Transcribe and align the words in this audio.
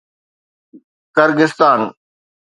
Kyrgyzstan 1.15 1.81